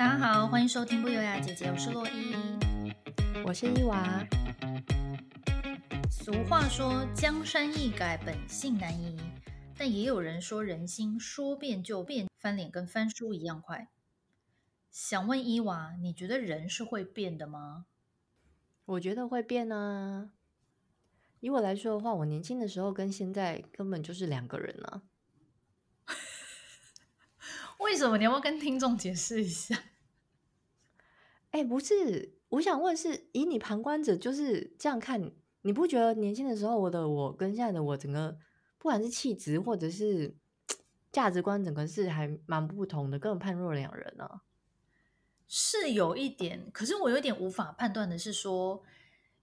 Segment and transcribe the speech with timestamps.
[0.00, 2.34] 大家好，欢迎收听不优雅姐姐，我是洛伊，
[3.44, 4.26] 我是伊娃。
[6.10, 9.20] 俗话说江山易改，本性难移，
[9.76, 13.88] 但也有人说人心说变就变，翻脸跟翻书一样快。
[14.90, 17.84] 想问伊娃，你觉得人是会变的吗？
[18.86, 20.30] 我觉得会变啊。
[21.40, 25.02] 以我来说的话，我年轻的时候跟现在根本就是两个人啊。
[27.80, 28.16] 为什么？
[28.18, 29.74] 你要不要跟听众解释一下？
[31.50, 35.32] 哎、欸，不是，我想问是，以你旁观者就是这样看，
[35.62, 38.38] 你不觉得年轻的时候我的我跟现在的我，整个
[38.78, 40.36] 不管是气质或者是
[41.10, 44.42] 价值观，整个是还蛮不同的，根本判若两人呢、啊？
[45.48, 48.84] 是有一点，可是我有点无法判断的是说，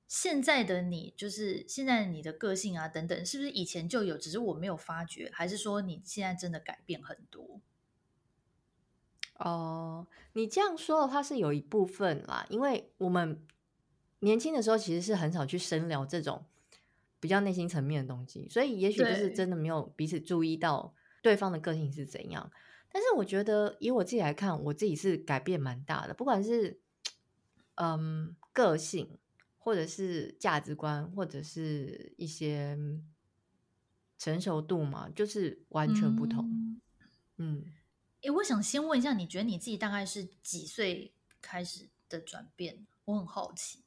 [0.07, 7.59] 现在的你就是现在你的个性啊等等，是不是以前就有，只是我没有发觉，还是说你现在真的改变很多？
[9.39, 13.39] 哦，你这样说的话是有一部分啦，因为我们
[14.19, 16.43] 年轻的时候其实是很少去深聊这种
[17.19, 22.51] 比较内心层面的东西，所以也许就是真的没有彼此注意到对方的个性是怎样。
[22.91, 26.79] 但是我觉得以我自己来看，我自己是改变蛮大的，不管是
[27.75, 29.19] 嗯个性，
[29.59, 32.75] 或者是价值观，或者是一些
[34.17, 36.49] 成熟度嘛，就是完全不同。
[36.49, 36.81] 嗯。
[37.37, 37.65] 嗯
[38.27, 42.85] 诶，我想先问一下，你觉得你自己大概是几岁开始的转变？
[43.05, 43.85] 我很好奇。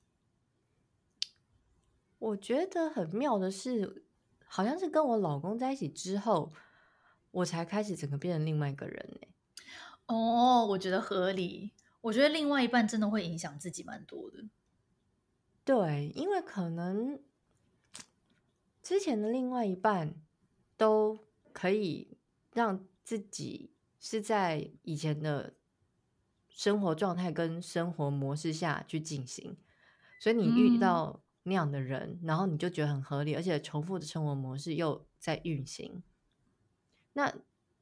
[2.19, 4.07] 我觉得很妙的是，
[4.47, 6.55] 好像是跟我老公在一起之后，
[7.33, 9.29] 我才开始整个变成另外一个人呢。
[10.07, 11.75] 哦，我觉得合理。
[12.01, 14.49] 我觉得另外一半真的会影响自己蛮多的。
[15.67, 17.23] 对，因为可能
[18.83, 20.15] 之前的另外一半
[20.79, 22.17] 都可以
[22.55, 23.75] 让自己。
[24.01, 25.53] 是在以前的
[26.49, 29.57] 生活状态跟生活模式下去进行，
[30.19, 36.03] 所以你遇到那样的人，嗯，然后你就觉得很合理，而且重复的生活模式又在运行。
[37.13, 37.33] 那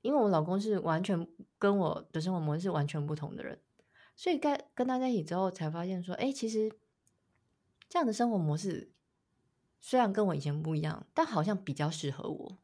[0.02, 1.26] 因为我老公是完全
[1.58, 3.60] 跟我的生活模式完全不同的人，
[4.16, 6.72] 所以该跟他在一起之后，才发现说，哎，其实
[7.88, 8.90] 这样的生活模式
[9.80, 12.58] 虽然跟我以前不一样，但好像比较适合我。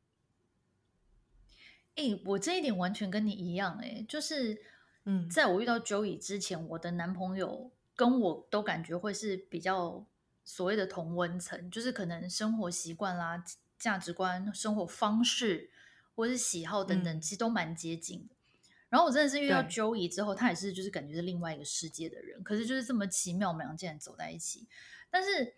[1.97, 4.61] 哎、欸，我这一点完全跟你一样、欸，哎，就是，
[5.05, 10.05] 嗯，在我遇到 Joey 之前、嗯，我的男朋友跟我都感觉会是比较
[10.45, 13.45] 所谓的同温层，就是可能生活习惯啦、
[13.79, 15.71] 价值观、生活方式
[16.17, 18.67] 或是喜好等等，其实都蛮接近的、嗯。
[18.89, 24.67] 然后我真的是遇到 Joey 之后，他也是就是感觉是另外一个世界的人，可是就是这么奇妙，我们俩竟然走在一起。
[25.11, 25.55] 但是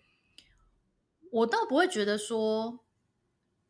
[1.31, 2.81] 我倒不会觉得说。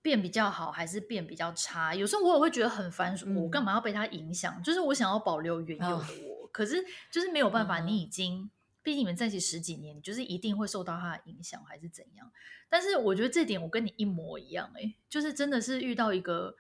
[0.06, 1.93] 变比较好还是变比较差？
[1.93, 4.62] 有时候我也会觉得很烦，我干嘛要被他影响、嗯？
[4.62, 6.77] 就是我想要保留原有的我，哦、可是
[7.11, 7.81] 就是没有办法。
[7.81, 8.50] 你已经，嗯、
[8.84, 12.31] 毕竟你们在一起十几年，你就是一定会受到他的影响，还是怎样？
[12.69, 16.55] 但是我觉得这点我跟你一模一样、欸，哎，就是真的是遇到一个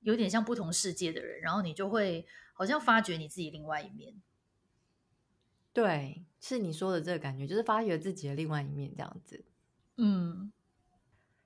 [0.00, 4.14] 有点像不同世界的人，然后你就会好像发觉你自己另外一面。
[5.74, 9.44] 对，是你说的这个感觉，就是发觉自己的另外一面这样子。
[9.96, 10.50] 嗯，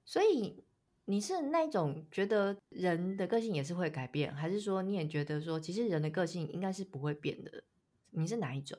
[0.05, 0.62] 所以。
[1.05, 7.65] 你是那种觉得人的个性也是会改变，还是说你也觉得说其实人的个性应该是不会变的？
[8.11, 8.79] 你是哪一种？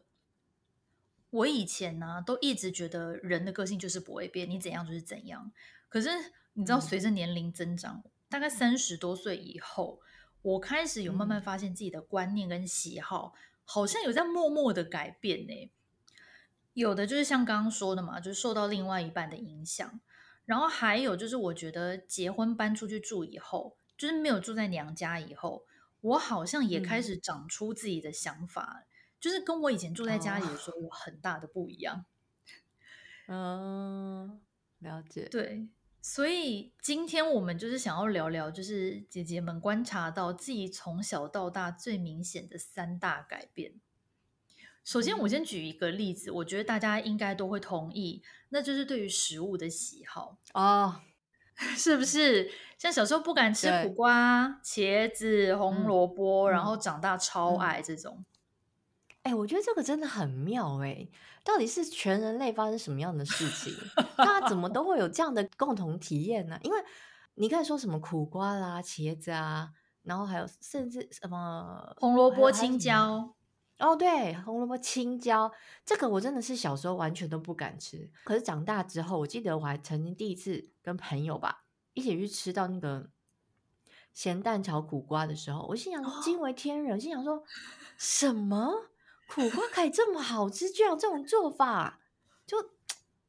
[1.31, 5.51] 我以前呢、啊、都一直觉得人的个性就是不会变，你怎样就是怎样。
[5.89, 6.09] 可是
[6.53, 9.99] 你知道，随着年龄增长，嗯、大概三十多岁以后，
[10.43, 15.71] 我开始有慢慢发现自己的观念跟喜好、嗯、好像有在默默的改变呢。
[16.73, 19.99] 有的就是像刚刚说的嘛，就是受到另外一半的影响。
[20.45, 25.65] 然后还有就是，我觉得结婚搬出去住以后，就是没有住在娘家以后，
[26.01, 28.87] 我好像也开始长出自己的想法，嗯、
[29.19, 32.05] 就是跟我以前住在家里的时候有很大的不一样。
[33.27, 34.41] 嗯，
[34.79, 35.29] 了解。
[35.29, 35.69] 对，
[36.01, 43.79] 所以今天我们就是想要聊聊，就是姐姐们观察到自己从小到大最明显的三大改变。
[44.83, 51.01] 首先，我先举一个例子，我觉得大家应该都会同意，那就是对于食物的喜好哦，
[51.77, 52.51] 是不是？
[52.77, 58.25] 像小时候不敢吃苦瓜、茄子、红萝卜，然后长大超爱这种。
[59.21, 61.11] 哎、我觉得这个真的很妙哎、欸，
[61.45, 63.73] 到底是全人类发生什么样的事情，
[64.17, 66.59] 大家怎么都会有这样的共同体验呢？
[66.61, 66.77] 因为
[67.35, 69.69] 你刚才说什么苦瓜啦、茄子啊，
[70.01, 73.33] 然后还有甚至什么红萝卜、青椒。
[73.79, 75.51] 哦，对，红萝卜、青椒，
[75.85, 78.09] 这个我真的是小时候完全都不敢吃。
[78.23, 83.09] 可是长大之后，我记得我还曾经第一次跟朋友吧一起去吃到那个
[84.13, 87.43] 咸蛋炒苦瓜的时候，我心想惊为天人，哦、心想说
[87.97, 88.89] 什么
[89.27, 91.99] 苦瓜可以这么好吃，居然有这种做法，
[92.45, 92.57] 就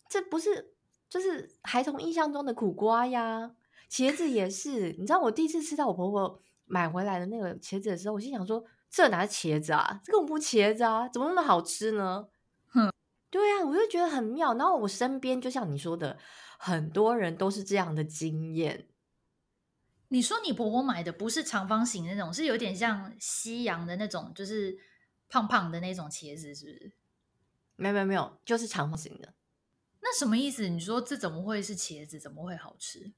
[0.09, 0.75] 这不是
[1.09, 3.55] 就是孩童印象中的苦瓜呀？
[3.91, 8.65] 茄子也是，你知道我第一次吃到我婆婆买回来的那个茄子的时候，我心想说：
[8.95, 10.01] 这哪是茄子啊？
[10.05, 11.09] 这根本不茄子啊？
[11.09, 12.29] 怎么那么好吃呢？
[12.69, 12.93] 哼，
[13.29, 14.55] 对呀、啊，我就觉得很妙。
[14.55, 16.17] 然后我身边就像你说的，
[16.61, 18.87] 很多人都是这样的经验。
[20.11, 24.79] 你说你婆婆买的不是长方形的那种，是有点像西洋的那种，就是
[25.29, 26.93] 胖胖的那种茄子，是不是？
[27.75, 29.35] 没有没有没有，就是长方形的。
[30.03, 30.69] 那什么意思？
[30.69, 32.21] 你说这怎么会是茄子？
[32.21, 33.13] 怎么会好吃？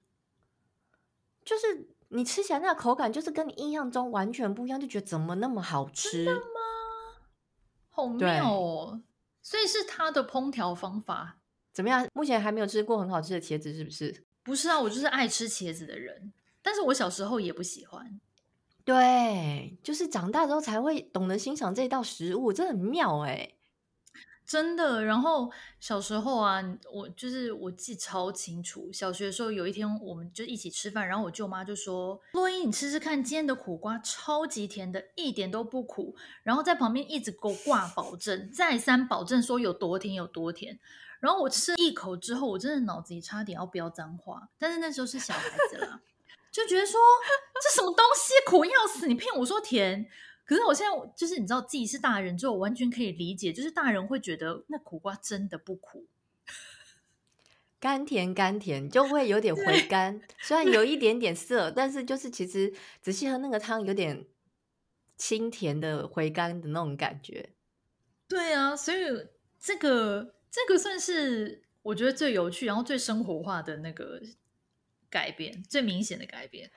[1.45, 6.25] 就是你吃起来那个口感，就是跟你印象中完全不一样，就觉得怎么那么好吃？
[6.25, 6.41] 真的吗？
[7.91, 9.01] 好妙哦！
[9.43, 11.39] 所以是它的烹调方法
[11.73, 12.07] 怎么样？
[12.13, 14.25] 目前还没有吃过很好吃的茄子，是不是？
[14.43, 16.33] 不是啊，我就是爱吃茄子的人。
[16.63, 18.21] 但是我小时候也不喜欢，
[18.85, 23.56] 对，就是长大之后才会懂得欣赏这道食物，真的很妙哎，
[24.47, 25.05] 真的。
[25.05, 25.51] 然后
[25.81, 26.63] 小时候啊，
[26.93, 36.15] 我就是我记超清楚，小学的时候有一天我们就一起吃饭，然后我舅妈就说：“洛伊，你吃吃看，今天的苦瓜超级甜的，一点都不苦。”
[36.45, 40.79] 然后在旁边一直给我挂保证，再三保证说有多甜有多甜。
[41.19, 46.01] 然后我吃一口之后，我真的脑子里差点要飙脏话，但是那时候是小孩子啦。
[46.53, 46.99] 就觉得说
[47.63, 50.09] 这什么东西苦要死，你骗我说甜，
[50.47, 56.07] 可是我现在就是你知道自己是大人之后，我完全可以理解，就是大人会觉得那苦瓜真的不苦，
[57.79, 62.73] 甘甜甘甜就会有点回甘， 虽然有一点点涩，但是就是其实
[63.03, 64.25] 仔细喝那个汤有点
[65.19, 67.51] 清甜的回甘的那种感觉。
[68.29, 68.99] 对啊，所以
[69.59, 74.23] 这个这个算是我觉得最有趣，然后最生活化的那个。
[75.09, 76.71] 改变最明显的改变，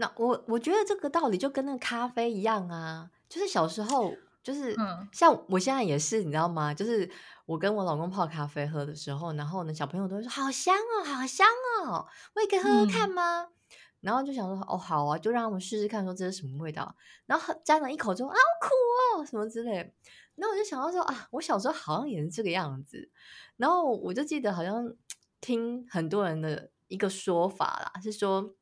[0.00, 4.14] 那我我觉得这个道理就跟那个咖啡一样啊，就是小时候
[4.44, 4.74] 就是，
[5.12, 6.72] 像我现在也是，你知道吗？
[6.72, 7.10] 就是
[7.46, 11.48] 我跟我老公泡咖啡喝的时候，然后呢，小朋友都会说好香哦，好香
[11.82, 12.06] 哦，
[12.36, 13.42] 我也可以喝喝看吗？
[13.42, 13.52] 嗯、
[14.02, 16.94] 然后就想说哦，好啊，就让他们试试看，说这是什么味道。
[17.26, 19.92] 然后沾了一口之后，啊，好苦哦，什么之类。
[20.36, 23.10] 然后我就想到说啊，我小时候好像也是这个样子。
[23.56, 24.94] 然后我就记得好像
[25.40, 26.70] 听很多人的。
[26.88, 28.54] 一个说法啦，是说，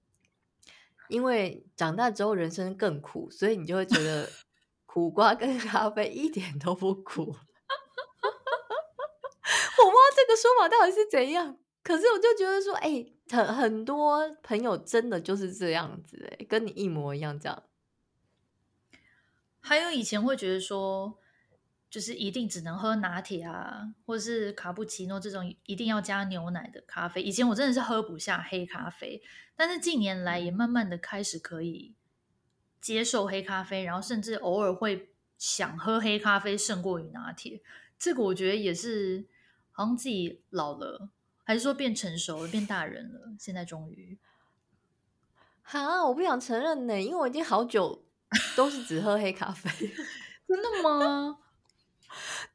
[1.09, 4.29] 因为长大之后人生更苦，所以你就会觉得
[4.87, 7.23] 苦瓜跟咖啡一点都不苦。
[7.23, 7.37] 我不知
[9.97, 17.63] 道这个说法到底是怎样，可是我就觉得说，哎、欸，很很多朋友真的就是这样子，哎，跟你一模一样这样。
[19.61, 21.19] 还有以前会觉得说。
[21.97, 27.23] 就是一定只能喝拿铁啊，或者是卡布奇诺这种一定要加牛奶的咖啡。
[27.23, 29.23] 以前我真的是喝不下黑咖啡，
[29.57, 31.95] 但是近年来也慢慢的开始可以
[32.83, 35.09] 接受黑咖啡，然后甚至偶尔会
[35.39, 37.63] 想喝黑咖啡胜过于拿铁。
[37.99, 39.25] 这个我觉得也是
[39.73, 41.09] 好像自己老了，
[41.45, 43.33] 还是说变成熟了，变大人了。
[43.39, 44.19] 现在终于，
[45.63, 48.05] 哈，我不想承认呢，因为我已经好久
[48.55, 49.71] 都是只喝黑咖啡。
[50.47, 51.39] 真的吗？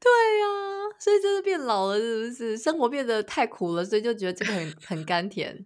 [0.03, 2.57] 对呀、啊，所以真的变老了，是不是？
[2.57, 5.63] 生活变得太苦了，所以就觉得这个很很甘甜，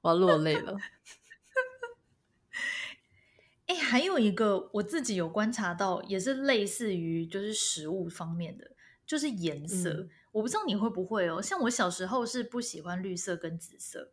[0.00, 0.74] 我要落泪了。
[3.66, 8.70] 哎，还有一个我自己有观察到，也是类似于就是食物方面的，
[9.04, 9.90] 就是颜色。
[9.90, 14.12] 嗯、我不知道你会不会哦，像我小时候是不喜欢绿色跟紫色，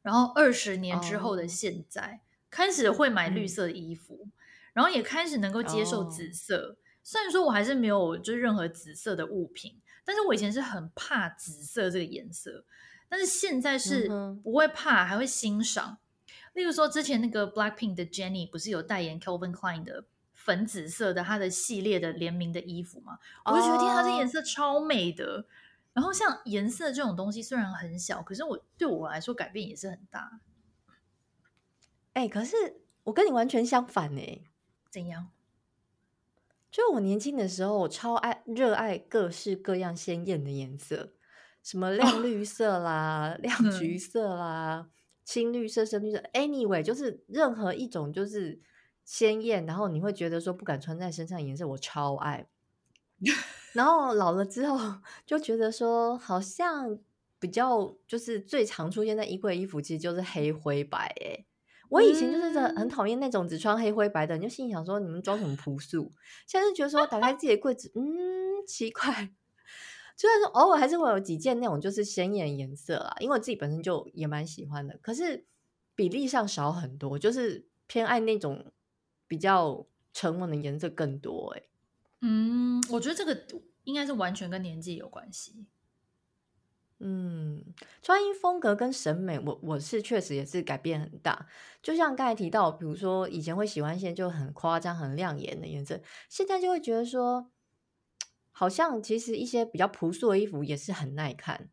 [0.00, 2.20] 然后二十年之后的现在、哦、
[2.50, 4.32] 开始会买绿色的衣服，嗯、
[4.72, 6.56] 然后也开始能够接受紫色。
[6.56, 12.64] 哦虽然说我还是没有就是任何紫色的物品，但是我以前是很怕紫色这个颜色，
[13.08, 14.08] 但是现在是
[14.42, 15.98] 不会怕，还会欣赏。
[16.52, 23.18] 例如说之前那个 Blackpink 的 Jennie 不是有代言 Calvin Klein 的粉紫色的它的系列的联名的衣服嘛？
[23.44, 25.46] 我就觉得天，它这颜色超美的。
[25.94, 30.40] 然后像颜色这种东西虽然很小，可是我对我来说改变也是很大。
[32.14, 32.56] 哎、欸，可是
[33.04, 34.44] 我跟你完全相反呢、欸。
[34.90, 35.30] 怎样？
[36.72, 41.12] 就我年轻的时候，我超爱热爱各式各样鲜艳的颜色，
[41.62, 44.88] 什么亮绿色啦、哦、 亮橘色啦、
[45.22, 48.58] 青绿色、深绿色，anyway，就是任何一种就是
[49.04, 52.48] 鲜艳，然后你会觉得说不敢穿在身上的颜色，我超爱。
[53.74, 54.78] 然后老了之后
[55.26, 56.98] 就觉得说，好像
[57.38, 61.46] 比较就是最常出现在衣柜衣服，其实就是黑灰白诶。
[61.92, 66.10] 我以前就是很讨厌那种只穿黑灰白的，你就心想说你们装什么朴素？
[66.46, 69.30] 现在就觉得说打开自己的柜子，嗯，奇怪。
[70.16, 75.44] 虽然说偶尔还是会有几件那种就是鲜艳颜色啊，因为我自己本身就也蛮喜欢的，可是
[75.94, 78.72] 比例上少很多，就是偏爱那种
[79.28, 81.54] 比较沉稳的颜色更多。
[81.56, 81.62] 哎，
[82.22, 82.82] 嗯。
[82.88, 83.46] 我觉得这个
[83.84, 85.66] 应该是完全跟年纪有关系。
[87.04, 87.60] 嗯，
[88.00, 91.48] 穿衣风格跟审美，我我是确实也是改变很大。
[91.82, 97.50] 就像刚才提到，比如说以前会喜欢一些就很夸张、很亮眼的颜色，现在就会觉得说，
[98.52, 101.68] 好像其实一些比较朴素的衣服也是很耐看，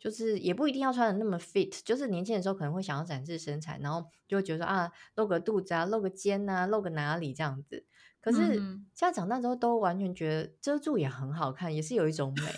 [0.00, 1.78] 就是也不一定要穿的那么 fit。
[1.84, 7.84] 就是年轻的时候可能会想要展示身材，然后就会觉得说啊，露个肚子啊，露个肩啊，露个哪里这样子。
[8.20, 8.54] 可是
[8.92, 12.52] 现在长大之后，都完全觉得遮住也很好看，也是有一种美。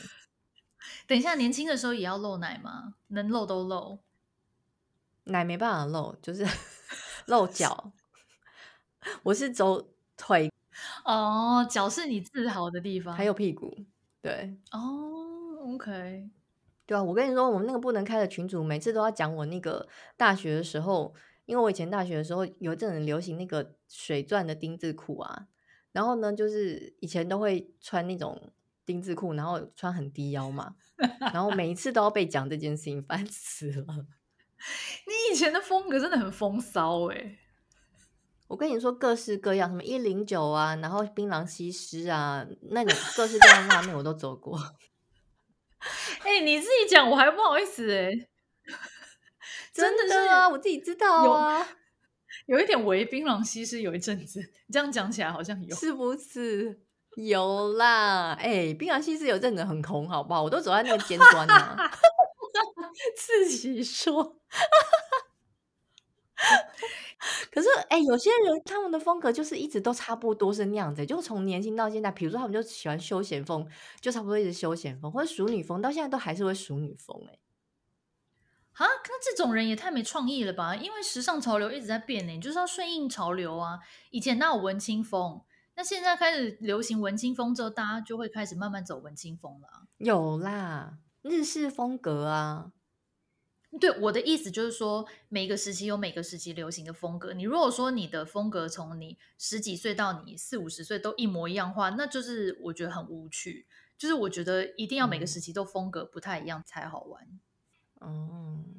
[1.07, 2.95] 等一下，年轻的时候也要露奶吗？
[3.09, 3.99] 能露都露，
[5.25, 6.47] 奶没办法露，就是
[7.26, 7.92] 露脚。
[9.23, 10.52] 我是走腿
[11.04, 13.75] 哦，脚是你自豪的地方，还有屁股。
[14.21, 16.28] 对哦，OK，
[16.85, 17.02] 对啊。
[17.02, 21.14] 我跟你说，我们那个不能开的群主，每次都要讲我那个大学的时候，
[21.47, 25.47] 因为我以前大学的时候有一阵很流行那个水钻的丁字裤啊，
[25.92, 28.52] 然后呢，就是以前都会穿那种。
[28.88, 30.75] 丁字裤，然后穿很低腰嘛，
[31.21, 33.85] 然后每一次都要被讲这件事情，烦死了。
[35.07, 37.38] 你以前的风格真的很风骚哎！
[38.47, 44.59] 我跟你说，各式各样，什么一零九啊，然后槟榔西施啊，那种各式各样的画面我都走过。
[46.23, 48.11] 哎、欸，你自己讲，我还不好意思哎。
[49.71, 51.61] 真的是啊，我自己知道啊，
[52.47, 56.88] 有，有一点伪槟榔西施，有一阵子，你这样讲起来好像有，是不是？
[57.27, 60.43] 有啦，哎、欸，槟榔西施有阵子很红，好不好？
[60.45, 61.77] 我都走在那个尖端呢。
[63.17, 64.37] 自己说，
[67.51, 73.67] 可是哎、欸，有些人他们的风格就是一直都差不多是那样子，就从年轻到现在，比如说他们就喜欢休闲风，
[74.01, 77.33] 就差不多一直休闲风，或者淑女风，到现在都还是会淑女风、欸。
[77.33, 77.39] 哎，
[78.85, 80.77] 啊，那这种人也太没创意了吧？
[80.77, 83.81] 因为时尚潮流一直在变呢，你就是要顺应潮流啊。
[84.11, 85.43] 以前那有文青风？
[85.78, 89.87] 那现在开始流行文青风之后，大家就会开始慢慢走文青风了。
[89.99, 92.73] 有啦，日式风格啊。
[93.80, 97.32] 对，我的意思就是说，每个时期有每个时期流行的风格。
[97.32, 103.68] 你如果说你的风格从你十几岁到你四五十岁都一模一样的话，那就是我觉得很无趣。
[103.97, 107.25] 就是我觉得一定要每个时期都风格不太一样才好玩。
[108.00, 108.77] 嗯。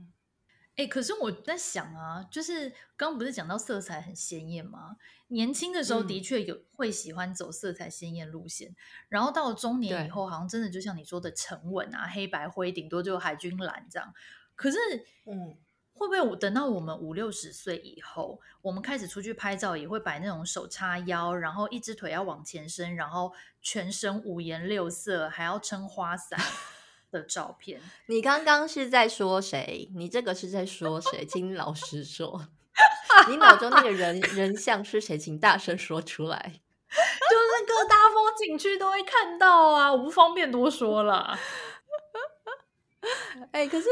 [0.79, 4.95] 哎，可是我在想啊，就是刚刚不是讲到色彩很鲜艳吗？
[5.27, 8.75] 年轻的时候的确有会喜欢走色彩鲜艳路线，嗯、
[9.09, 14.13] 然后到了中年以后，好像真的就像你说的沉稳啊，黑白灰，顶多就海军蓝这样。
[14.55, 14.77] 可是，
[15.25, 15.57] 嗯，
[15.91, 26.39] 会不会我等到我们五六十岁以后，我们开始出去拍照，也会摆那种手叉腰，然后一只腿要往前伸，然后全身五颜六色，还要撑花伞？
[27.11, 29.89] 的照片，你刚刚是在说谁？
[29.95, 31.25] 你这个是在说谁？
[31.25, 32.47] 请老实说，
[33.27, 35.17] 你脑中那个人人像是谁？
[35.17, 36.61] 请大声说出来。
[36.91, 41.37] 就是各大风景区都会看到啊，我不方便多说了。
[43.51, 43.87] 哎、欸，可是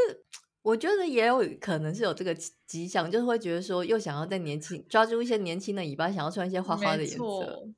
[0.62, 2.34] 我觉得也有可能是有这个
[2.66, 7.68] 迹象，就是会觉得说，又想要在年轻抓住一些年轻的尾巴，想要穿一些花花的颜色。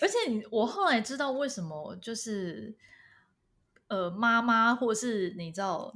[0.00, 0.18] 而且
[0.50, 2.74] 我后来知道为什么，就是。
[3.94, 5.94] 呃，妈妈或是你知道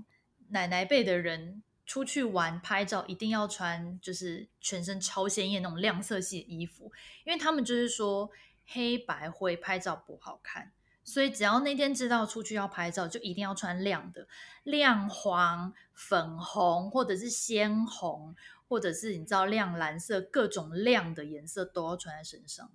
[0.50, 6.92] 奶奶辈的人出去玩拍照，一定要穿就是全身超鲜艳那种亮色系的衣服，
[7.24, 8.30] 因为他们就是说
[8.64, 10.70] 黑白灰拍照不好看，
[11.02, 14.28] 所以只要那天知道出去要拍照，就一定要穿亮的，
[14.62, 18.36] 亮黄、粉红或者是鲜红，
[18.68, 22.70] 或者是你知道亮蓝色，各种亮的颜色都要穿在身上。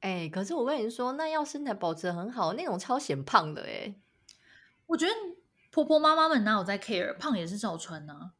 [0.00, 4.00] 哎、欸，可是我跟你说，那要身材保持得很好，那种超显胖的哎、欸。
[4.86, 5.12] 我觉得
[5.70, 8.32] 婆婆妈妈们哪有在 care，胖也是照穿呢、啊。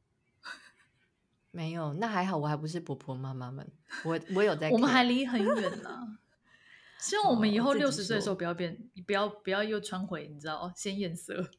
[1.50, 3.70] 没有，那还好，我还不是婆婆妈妈们，
[4.04, 4.70] 我我有在。
[4.70, 6.18] 我们还离很远呢。
[7.00, 11.50] 希望我们以后六十岁的时候不要变，哦、不要不要又穿回你知道鲜艳色。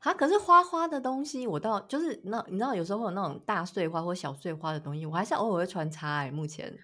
[0.00, 6.78] 啊，可是花花的东西，我倒就是那你知道，有时候会有那种大碎花或小碎花的东西，我还是偶尔会穿插哎、欸，目前。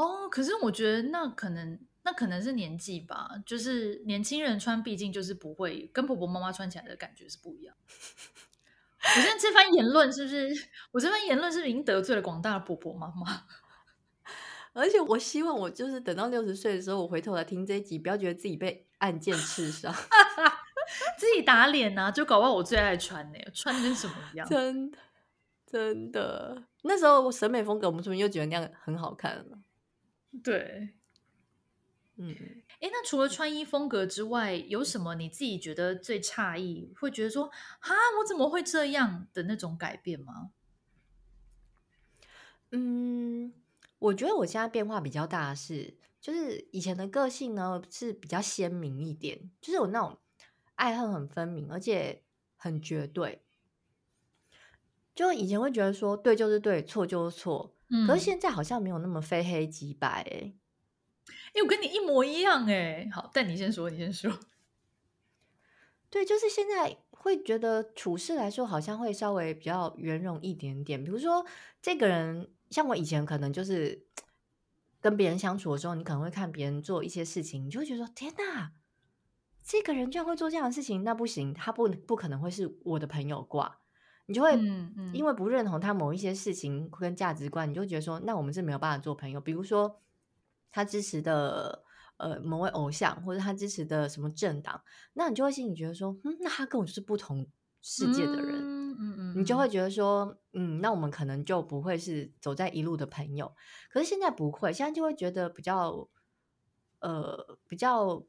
[0.00, 7.74] 哦，可是我觉得那可能那可能是年纪吧，就是年轻人穿，毕竟就是不会跟婆婆妈妈穿起来的感觉是不一样。
[9.02, 10.50] 我现在这番言论是不是？
[10.92, 13.44] 我这番言论是不是已经得罪了广大的婆婆妈妈？
[14.72, 19.92] 而且我希望我就是等到六十岁的时候，我回头来听这一集，不要觉得自己被暗箭刺伤，
[21.18, 22.10] 自己打脸啊！
[22.10, 24.48] 就搞不好我最爱穿呢，穿的跟什么一样？
[24.48, 24.98] 真的
[25.66, 29.58] 真的，那时候我审美风格，我们是不是又觉得那样很好看了？
[30.44, 30.90] 对，
[32.16, 32.34] 嗯，
[32.80, 40.52] 哎，那除了穿衣风格之外，有什么你自己觉得最诧异，会觉得说，哈，我怎么会这样的那种改变吗？
[42.70, 43.52] 嗯，
[43.98, 50.18] 我觉得我现在变化比较大的是，就是以前的个性呢是比较鲜明一点，就是有那种
[50.76, 52.22] 爱恨很分明，而且
[52.56, 53.42] 很绝对。
[55.12, 60.54] 就以前会觉得说对就是对，错就是错，嗯，可是现在好像没有那么非黑即白，欸，
[61.26, 64.32] 哎，哎，我跟你一模一样，欸，哎，好，但你先说，你先说。
[66.08, 71.02] 对，就是现在会觉得处事来说，好像会稍微比较圆融一点点。
[71.04, 71.44] 比如说，
[71.82, 74.06] 这个人像我以前可能就是
[75.00, 78.72] 跟别人相处的时候，你可能会看别人做一些事情，你就会觉得说：“天哪，
[79.62, 83.78] 这个人居然会做这样的事情，那不行，他不不可能会是我的朋友挂。”
[84.30, 84.56] 你就会
[85.12, 90.00] 因为不认同他某一些事情跟价值观，你就觉得说：“那我们是没有办法做朋友。”比如说，
[90.70, 91.84] 他支持的。
[92.22, 94.82] 呃，某位偶像或者他支持的什么政党，
[95.14, 97.46] 那你就会心里觉得说，嗯，那他跟我就是不同
[97.80, 103.54] 世界的人，嗯嗯，嗯，你就会觉得说，嗯，那我们可能就不会是走在一路的朋友。
[103.90, 106.10] 可是现在不会，现在就会觉得比较，
[106.98, 108.22] 呃，比较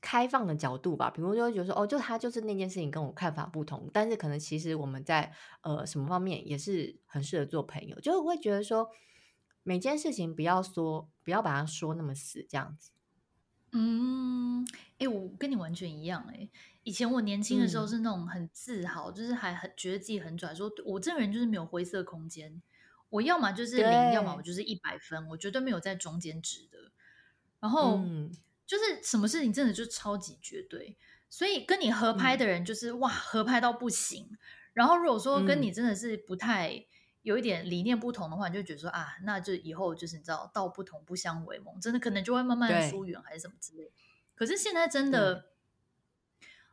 [0.00, 1.10] 开放的角度吧。
[1.10, 5.32] 比如就会觉得说，哦，就他就是那件事情跟我看法不同，但是可能其实我们在
[5.62, 8.88] 呃什么方面也是很适合做朋友，就会觉得说。
[9.64, 12.90] 每件事情不要说，不要把它说那么死，这样子。
[13.72, 16.34] 嗯，哎、欸，我跟你完全一样、欸。
[16.34, 16.48] 哎，
[16.84, 22.62] 以前我年轻的时候是那种很自豪，嗯、就是还很觉得自己很拽，说我这个人就是没有灰色空间。
[23.10, 26.90] 我要么就是零，要么我就是一百分，我绝对没有在中间值的。
[27.60, 28.32] 然后、嗯、
[28.68, 30.96] 就是什么事情真的就超级绝对，
[31.28, 34.38] 所以跟你合拍的人就是、嗯、哇，合拍到不行。
[34.72, 36.74] 然后如果说跟你真的是不太。
[36.74, 36.84] 嗯
[37.22, 43.92] 有一点理念不同的话，你就觉得说啊，那就以后就是你知道，道不同不相为谋，真的可能就会慢慢的疏远还是什么之类。
[44.34, 45.50] 可是现在真的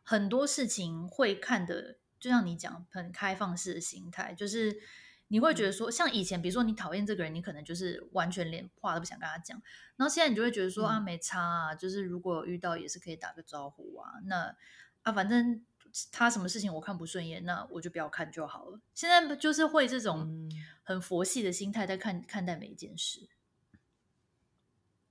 [0.01, 4.79] 很多事情会看的，就像你讲，很开放式的心态，就是
[5.27, 9.61] 你会觉得说，像以前，比如说你讨厌这个人，你可能就是完全连话都不想跟他讲。
[9.95, 14.55] 然后现在你就会觉得说啊，没差啊，就是如果遇到也是可以打个招呼啊，那
[15.03, 15.65] 啊，反正。
[16.11, 18.81] 他什么事情我看不顺眼，那我就不要看就好了。
[18.93, 20.51] 现在就是会这种
[20.83, 23.29] 很佛系的心态在看看待每一件事。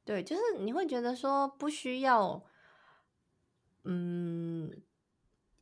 [0.05, 2.45] 对，就是你会觉得说不需要，
[3.85, 4.71] 嗯，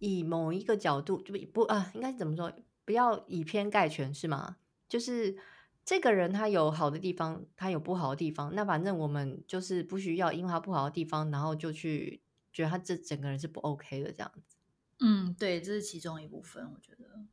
[0.01, 2.53] 以某一个角度就不啊，应该是怎么说？
[2.85, 4.57] 不要以偏概全是吗？
[4.89, 5.37] 就是
[5.85, 14.57] 这个人他有好的地方，他有不好的地方，那反正我们就是不需要因为他不好的地方，然后就去觉得他这整个人是不 OK 的这样子。
[15.01, 17.25] 嗯，对，这是其中一部分，我觉得，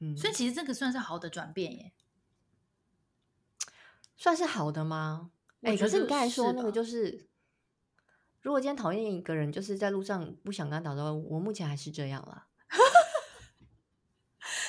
[0.00, 1.92] 嗯，所以其实这个算是好的转变耶，
[4.16, 5.30] 算是好的吗？
[5.62, 7.26] 哎、欸，可是你刚才说那个就是，
[8.42, 12.46] 如果今天讨厌一个人，就是在路上不想跟他打招呼，我目前还是这样啦。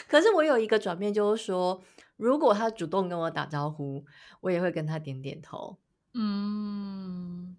[0.07, 1.83] 可是我有一个转变，就是说，
[2.15, 4.05] 如果他主动跟我打招呼，
[4.41, 5.77] 我也会跟他点点头。
[6.13, 7.57] 嗯，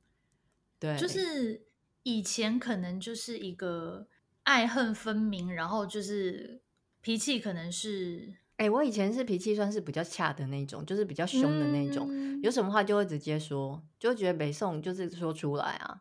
[0.78, 1.66] 对，就是
[2.02, 4.08] 以前可能就是一个。
[4.44, 6.62] 爱恨分明，然后就是
[7.02, 16.00] 脾气可能是，哎、欸，我以前是脾气算是比较恰的那种，就是比较凶的那种，嗯、有什么话就会直接说，就觉得北宋就是说出来啊，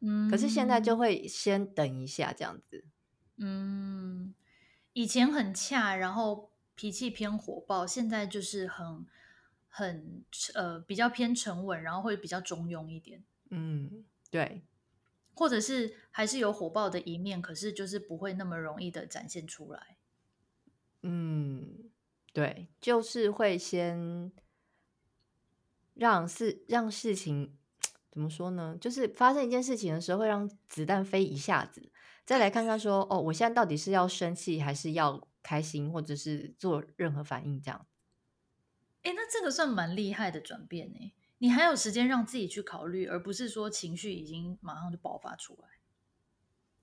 [0.00, 2.84] 嗯，可是现在就会先等一下这样子，
[3.38, 4.34] 嗯，
[4.92, 9.06] 以前很恰，然后脾气偏火爆，现在就是很
[9.68, 10.24] 很
[10.54, 14.62] 呃比较偏沉稳，然后会比较中庸一点，嗯，对。
[15.32, 19.96] 或者是还是有火爆的一面，可是就是不会那么容易的展现出来。
[21.02, 21.90] 嗯，
[22.34, 24.30] 对，就是会先
[25.94, 27.56] 让事让事情
[28.12, 28.76] 怎么说呢？
[28.78, 31.90] 就是发生一件事情的时候，会让子弹飞一下子，
[32.30, 37.84] 再来看看说，哦，我现在到底是要生气，还是要开心，或者是做任何反应这样。
[39.02, 41.12] 哎，那这个算蛮厉害的转变呢。
[41.38, 45.70] 你还有时间让自己去考虑，而不是说情绪已经马上就爆发出来。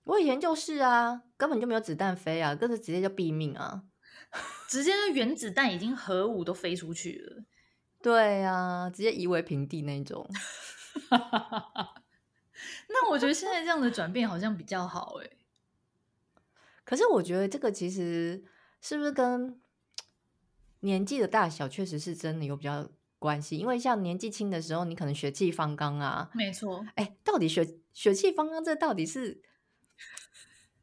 [0.04, 3.84] 我以前就是啊，根本就没有子弹飞啊，更是直接就毙命啊，
[4.68, 7.46] 直接就原子弹已经核武都飞出去了。
[8.02, 10.30] 对啊，直接夷为平地那种。
[12.90, 15.30] 那我觉得现在这样的转变好像比较好哎。
[16.88, 18.42] 可是我觉得这个其实
[18.80, 19.60] 是不是跟
[20.80, 22.90] 年纪的大小确实是真的有比较。
[23.20, 26.86] 关系，因为像年纪轻的时候，你可能血气方刚啊，没错。
[26.94, 29.42] 哎，到底血血气方刚这到底是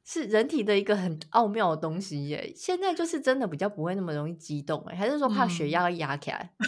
[0.03, 2.53] 是人体的一个很奥妙的东西耶？
[2.57, 6.53] 现在就是真的比较不会那么容易激动，哎，还是说怕血压要压起来？
[6.59, 6.67] 嗯、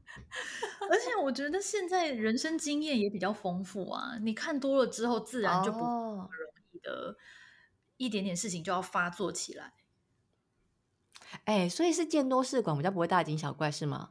[0.88, 6.30] 而且我觉得现在人生经验也比较丰富啊，你看多了之后，自然就不容
[6.72, 7.16] 易的，哦、
[8.04, 9.72] 一点点事情就要发作起来。
[11.44, 14.10] 哎，所以是见多识广，比较不会大惊小怪，是吗？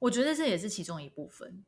[0.00, 1.64] 我觉得这也是其中一部分。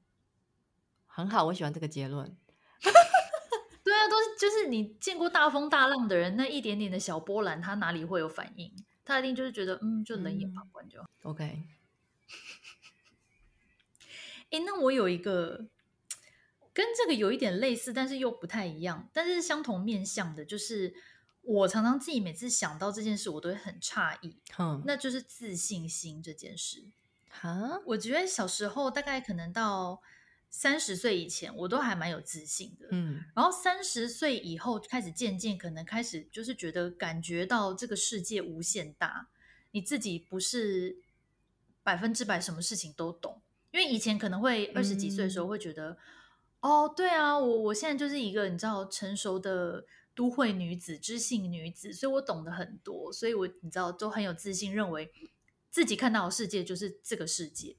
[1.07, 2.37] 很好，我喜欢这个结论。
[3.83, 8.73] 对啊，都是就是你见过大风大浪的人，那一点点的小波澜，他哪里会有反应？
[9.05, 11.09] 他一定就是觉得，嗯，就冷眼旁观就好。
[11.23, 11.63] 嗯、OK。
[14.51, 15.67] 哎，那我有一个
[16.73, 20.95] 跟这个有一点类似，但是又不太一样，但是相同面向的，就是
[21.43, 24.37] 我常常自己每次想到这件事，我都会很诧异。
[24.59, 26.85] 嗯，那就是自信心这件事。
[27.29, 30.03] 哈，我觉得小时候大概可能到
[30.49, 32.89] 三十岁以前，我都还蛮有自信的。
[32.91, 39.29] 嗯，然后三十岁以后开始渐渐可能开始就是觉得感觉到这个世界无限大，
[39.71, 40.99] 你自己不是
[41.83, 43.41] 百分之百什么事情都懂。
[43.71, 45.97] 因为以前可能会二十几岁的时候会觉得，
[46.61, 55.13] 嗯、哦，对啊，我我现在就是一个你知道成熟的都会女子、知性女子，所以我懂得很多，所以我你知道都很有自信，认为
[55.71, 57.77] 自己看到的世界就是这个世界。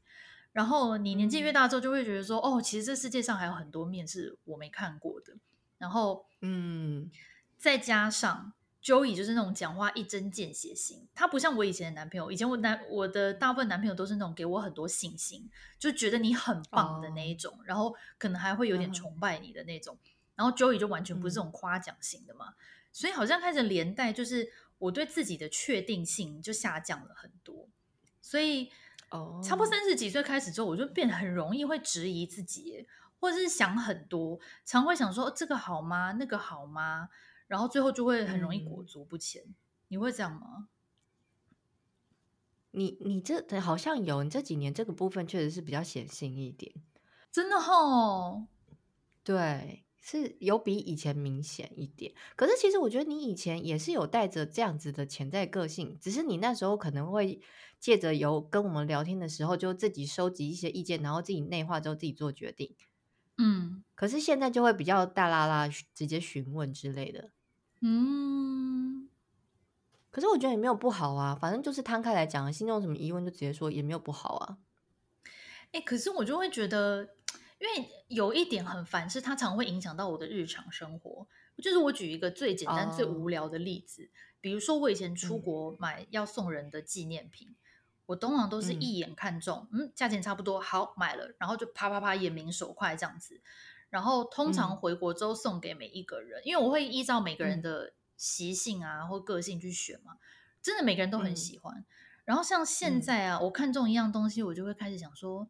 [0.51, 5.37] 然后你年纪越大之后，就会觉得说，嗯、哦，其实这世界上还有很多面是我没看过的。
[5.77, 7.09] 然后，嗯，
[7.57, 8.53] 再加上。
[8.83, 12.31] Joey 就是那种讲话一针见血型，他不像我以前的男朋友。
[12.31, 19.95] 以前我男我的大部分男朋友都是那种给我很多信心，就觉得你很棒的那一种，哦、然后可能还会有点崇拜你的那种。
[20.03, 22.55] 嗯、然后 Joey 就完全不是这种夸奖型的嘛，嗯、
[22.91, 27.67] 所以好像开始连带就是我对自己的确定性就下降了很多。
[28.21, 28.71] 所以
[29.09, 32.87] 哦，差不多三十几岁开始之后，我就变得很容易会质疑自己，
[33.19, 36.13] 或者是想很多，常会想说这个好吗？
[36.13, 37.09] 那个好吗？
[37.47, 39.55] 然后最后就会很容易裹足不前，嗯、
[39.89, 40.69] 你会这样吗？
[42.73, 46.73] 你你这好像有，你这几年这个部分确实是比较显性一点，
[47.29, 48.47] 真的哦。
[49.25, 52.11] 对，是有比以前明显一点。
[52.35, 57.39] 可是其实我觉得你以前也是有带着这样子的潜在个性，只是你那时候可能会
[57.79, 62.75] 借着有跟我们聊天的时候，就自己收集一些意见，然后自己内化之后自己做决定。
[63.37, 67.29] 嗯，可是现在就会比较大啦啦，直接询问之类的。
[67.79, 69.07] 嗯，
[70.11, 74.57] 可是我觉得也没有不好啊，反正就是摊开来讲，心中有什么疑问就直接说，也没有不好啊。
[75.71, 77.15] 哎、欸，可是我就会觉得，
[77.61, 81.27] 因为有一点很烦，是它常会影响到我的日常生活。
[81.61, 84.09] 就是我举一个最简单、最无聊的例子，哦、
[84.41, 87.55] 比如说我以前出国买要送人的纪念品，嗯、
[88.07, 93.39] 我通常都是一眼看中，嗯，嗯，价钱差不多，好买了，然后就啪啪啪眼明手快这样子。
[93.91, 100.13] 然后通常回国之后送给每一个人，嗯、因为我会依照每个人的习性啊、嗯、或个性去选嘛，
[100.63, 101.77] 真的每个人都很喜欢。
[101.77, 101.85] 嗯、
[102.25, 105.47] 然后像现在啊，嗯、我看中一样东西，我就会开始想说，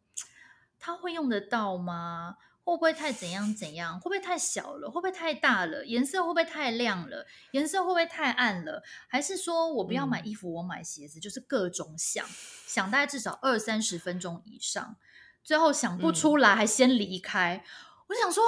[0.82, 2.36] 他会用得到吗？
[2.64, 4.00] 会不会太怎样怎样？
[4.00, 4.90] 会不会太小了？
[4.90, 5.86] 会不会太大了？
[5.86, 7.26] 颜色会不会太亮了？
[7.52, 8.84] 颜色会不会太暗了？
[9.08, 12.26] 还是说我不要买衣服，嗯、我买鞋子，就是各种想，
[12.68, 14.98] 想大概至少二三十分钟以上，
[15.44, 17.58] 最后想不出来，还先离开。
[17.58, 17.64] 嗯
[18.12, 18.44] 我想说，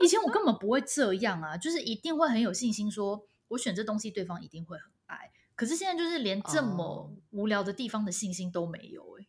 [0.00, 5.30] 以前我根本不会这样啊，就是一定会很有信心，说我选这东西，对方一定会很爱。
[5.54, 9.26] 可是现在就是连这么无聊的地方的信心都没有哎。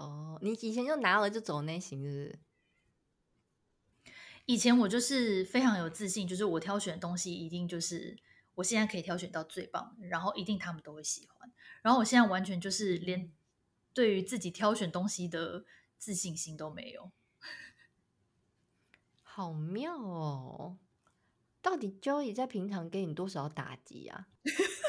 [0.00, 2.38] 哦，你以前就拿了就走那型，是不是？
[4.46, 8.16] 以前我就是非常有自信，就是我挑选的东西一定就是
[8.54, 11.52] 我现在可以挑选到最棒，然后一定他们都会喜欢。
[11.82, 13.30] 然后我现在完全就是连
[13.92, 15.64] 对于自己挑选东西的
[15.98, 17.12] 自信心都没有。
[19.22, 20.78] 好妙哦！
[21.62, 24.28] 到底 Joey 在平常给你多少打击啊？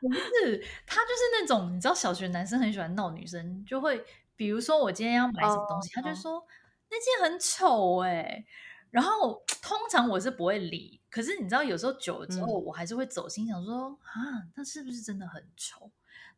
[0.00, 4.04] 不是，他就是那种你知道，小学男生很喜欢闹女生，就会
[4.36, 6.42] 比如说我今天要买什么东西，oh, 他就说、oh.
[6.90, 8.46] 那件很丑哎、欸。
[8.90, 15.88] 然后通常我是不会理，可是你知道，有时候久了之后，我还是会走心，想说、嗯、啊，那是不是真的很丑？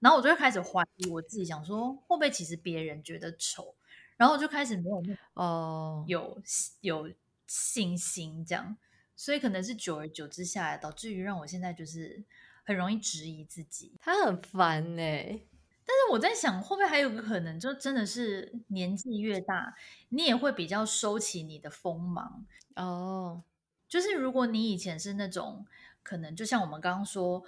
[0.00, 3.74] 然后我就会开始怀疑我自己，想说会不会其实别人觉得丑？
[4.18, 6.38] 然后我就开始没有哦，有、oh.
[6.82, 7.10] 有
[7.46, 8.76] 信心这样，
[9.14, 12.24] 所以可能是久而久之下来，导致于让我现在就是
[12.64, 13.92] 很容易质疑自己。
[14.00, 15.46] 他很烦呢、欸，
[15.84, 19.74] 但是我在想，会不会还有个可能，就真的是年纪越大，
[20.08, 22.44] 你也会比较收起你的锋芒
[22.76, 23.34] 哦。
[23.34, 23.44] Oh.
[23.88, 25.66] 就是如果你以前是那种
[26.02, 27.44] 可能，就像我们刚刚说，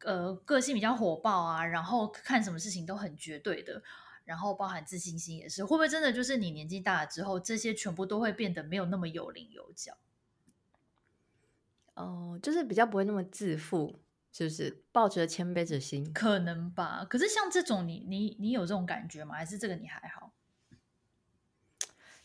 [0.00, 3.82] 呃，个性比较火爆啊，然后看什么事情都很绝对的。
[4.26, 9.96] 然后包含自信心也是，会不会真的就是你年纪大了之后，这些全部都会变得没有那么有棱有角？
[11.96, 14.00] 哦，就是比较不会那么自负，
[14.32, 14.84] 是不是？
[14.92, 17.04] 抱着谦卑之心，可能吧。
[17.08, 19.34] 可是像这种你，你你你有这种感觉吗？
[19.36, 20.32] 还是这个你还好？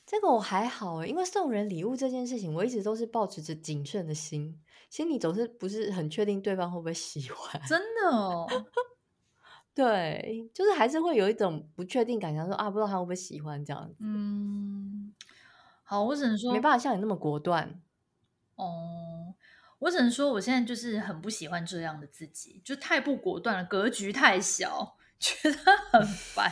[0.06, 7.62] 这个我还好，因为送人礼物这件事情，我一直都是保持着谨慎的心，心里总是不是很确定对方会不会喜欢。
[7.68, 8.48] 真的哦。
[9.76, 13.96] 对，就是还是会有一种不确定感，想说啊，不知道他会不会喜欢这样子。
[14.00, 15.14] 嗯，
[15.84, 17.82] 好，我只能说没办法像你那么果断。
[18.56, 19.36] 哦，
[19.80, 25.58] 我只能说我现在就是很不喜欢这样的自己，就太不果断了，格局太小， 觉得
[25.92, 26.52] 很烦。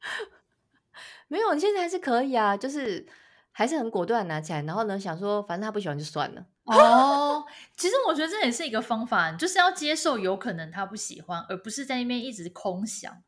[1.28, 3.06] 没有，你现在还是可以啊，就是
[3.52, 6.46] 还是很果断拿起来，然后呢，想说反正他不喜欢就算了。
[6.64, 7.44] 哦，
[7.76, 13.22] 其实我觉得这也是一个方法，就是要接受有可能他不喜欢，而不是在那边一直空想。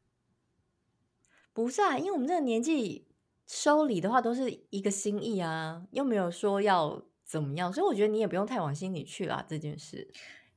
[1.53, 3.09] 不是啊，因为我们这个年纪
[3.47, 10.07] 收礼的话都是一个心意啊，又没有说要怎么样，所以我觉得你也不用太往心里去啦这件事。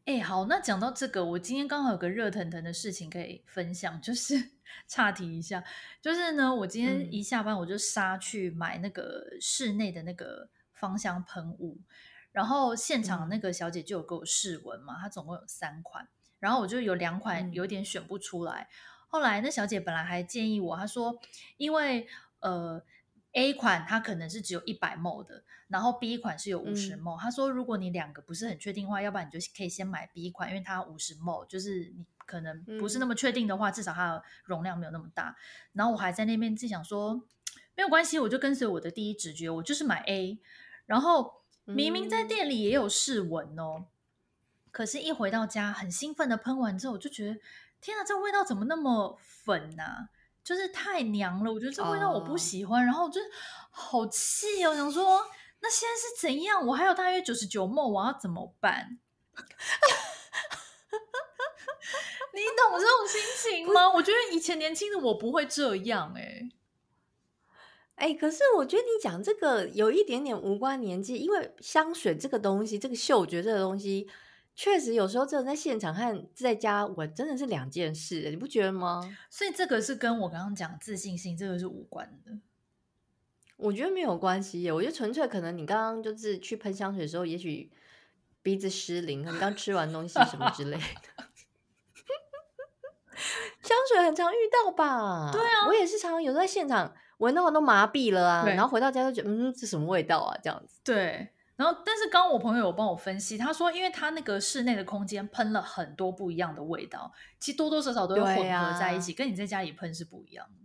[0.03, 4.49] 哎，好，那讲到这个，我今天刚好有个热腾腾的事情可以分享，就是
[4.85, 5.63] 岔题一下，
[6.01, 11.79] 就是呢，我今天一下班我就杀去买那个室内的那个芳香喷雾。
[12.33, 16.09] 然后现场那个小姐就有给我试闻嘛，她总共有三款，
[16.39, 18.67] 然后我就有两款有点选不出来。
[19.07, 21.17] 后来那小姐本来还建议我，她说
[21.55, 22.05] 因为
[22.41, 22.83] 呃
[23.31, 27.19] A 款它可能是只有一百 ml 的，然后 B 款是有五十 ml。
[27.19, 35.35] 他说如果你两个不是很确定的话，要不然你就可以先买 B 款，因为它五十 ml，就是你可能不是那么确定的话，至少它的容量没有那么大。
[35.73, 37.23] 然后我还在那边自己想说
[37.75, 40.39] 没有关系，我就跟随我的第一直觉，我就是买 A，
[40.85, 41.43] 然后。
[41.67, 43.85] 明明在店里也有试闻哦，
[44.69, 47.39] 可是，一回到家，很兴奋的喷完之后，我就觉得，
[47.81, 50.09] 天啊，这味道怎么那么粉啊？
[50.43, 53.19] 就是太娘了，我觉得这味道我不喜欢，然后我就
[53.71, 55.19] 好气哦，想说，
[55.61, 56.65] 那现在是怎样？
[56.67, 58.99] 我还有大约九十九 ml，我要怎么办？
[62.33, 63.91] 你懂这种心情吗？
[63.93, 66.49] 我觉得以前年轻的我不会这样欸。
[67.95, 74.09] 哎，可是我觉得你讲这个有一点点无关年纪，因为香水这个东西，这个嗅觉这个东西，
[74.53, 79.01] 确实有时候真的在现场和在家闻真的是两件事，你不觉得吗？
[79.29, 82.37] 所以这个是跟我刚刚讲自信心这个是无关的。
[83.57, 87.71] 我觉得没有关系耶，我觉得纯粹可能你刚刚就是去喷香水的时候，也许
[88.41, 91.23] 鼻子失灵，可能刚吃完东西什么之类的。
[93.61, 95.31] 香水很常遇到吧？
[95.31, 96.93] 对啊，我也是常常有时候在现场。
[97.19, 100.37] 闻到我都麻痹了啊，然后回到家就觉得，嗯，这什么味道啊？
[100.43, 100.81] 这样子。
[100.83, 110.64] 对，然后但是刚刚我朋友有帮我分析，他说，因为他那个室内的空间喷了很多不一样的味道，其实多多少少都会混合在一起，啊、跟你在家里喷是不一样的。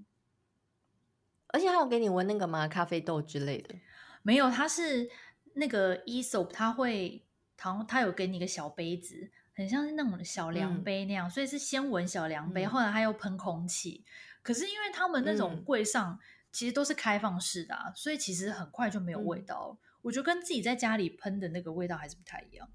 [1.52, 2.66] 而且还有给你闻那个吗？
[2.68, 3.74] 咖啡豆之类的？
[4.22, 5.08] 没有，它是
[5.54, 7.24] 那个 Aesop，它会，
[7.56, 14.04] 它它有给你一个小杯子，很像是那种小量杯那样，嗯、所以是先闻小量杯，嗯、后来它又喷空气。
[14.42, 16.12] 可是因为他们那种柜上。
[16.12, 16.18] 嗯
[16.52, 19.68] 其实都是开放式的啊，所以其实很快就没有味道。
[19.70, 22.68] 嗯、我觉得跟自己在家里喷的那个味道还是不太一样。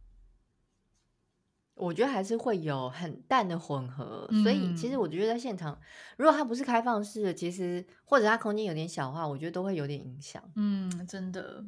[1.76, 5.78] 我觉得还是会有很淡的混合，嗯、所以其实我觉得在现场，
[6.18, 10.42] 如果它不是开放式的，其实或者它空间有点小的话，我觉得都会有点影响。
[10.56, 11.64] 嗯，真的。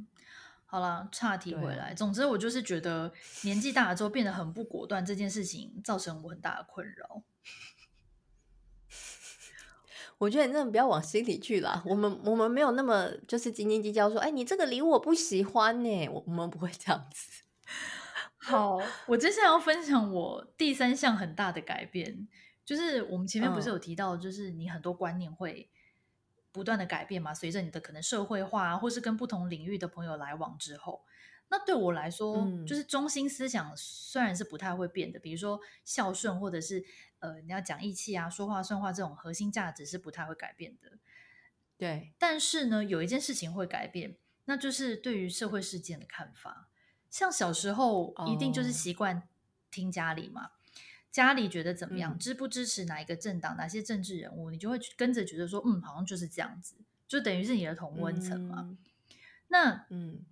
[0.65, 1.93] 好了，岔题回来。
[1.93, 3.11] 总之，我就是觉得
[3.43, 7.23] 年纪大了之后变得很不果断，这件事情造成我很大的困扰。
[10.19, 11.83] 我觉得你真的不要往心里去啦。
[11.85, 16.09] 我们我们没有那么就是斤斤计较，说，哎，你这个礼物我不喜欢呢。
[16.09, 17.43] 我我们不会这样子。
[18.47, 22.27] 好，我接下来要分享我第三项很大的改变，
[22.63, 25.69] 就是我们前面不是有提到，就是你很多观念会
[26.53, 31.03] 不断的改变嘛，随着你的可能社会化，或是跟不同领域的朋友来往之后。
[31.49, 36.85] 那对我来说，嗯、就是中心思想虽然是不太会变的，比如说孝顺，或者是
[37.19, 40.97] 呃你要讲义气啊、说话算话这种核心价值是不太会改变的。
[41.77, 46.69] 对，但是呢，有一件事情会改变，那就是对于社会事件的看法。
[47.17, 49.23] 像小时候一定就是习惯
[49.71, 50.51] 听家里嘛，哦、
[51.11, 56.75] 家里觉得怎么样，嗯、支不支持哪一个政党、哪些政治人物，你就会跟着觉得说，嗯，好像就是这样子，
[57.07, 58.57] 就等于是你的同温层嘛。
[58.59, 58.77] 嗯、
[59.47, 60.25] 那嗯。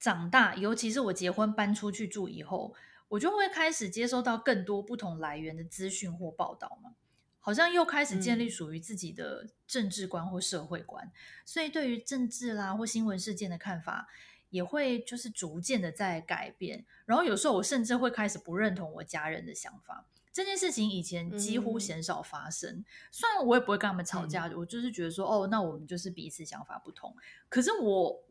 [0.00, 2.74] 长大，尤其是我结婚搬出去住以后，
[3.08, 6.94] 我就会开始接收到更多不同来源的资讯或报道嘛，
[7.40, 11.12] 好像又开始建立属于自己的政治观或社会观，嗯、
[11.46, 14.06] 所以对于政治啦或新闻事件的看法，
[14.54, 16.86] 也会就是逐渐的在改变。
[17.04, 20.06] 然后有时候我甚至会开始不认同我家人的想法。
[20.32, 27.14] 这件事情以前几乎鲜少发生，嗯、虽然我也不会跟他们吵架，嗯、我就是觉得说，哦，那我们就是彼此想法不同。
[27.48, 28.22] 可是我。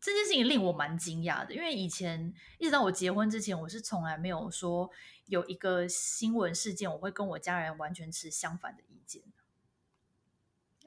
[0.00, 4.90] 这件事情令我蛮惊讶的，因为以前一直到我结婚之前，我是从来没有说
[5.24, 9.22] 有一个新闻事件，我会跟我家人完全持相反的意见。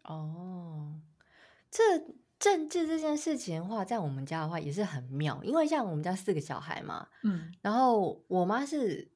[0.04, 1.02] 哦，
[1.72, 1.84] 这
[2.40, 9.12] 政治这件事情的话，在我们家的话也是很妙，因为像我们家四个小孩嘛，嗯，然后我妈是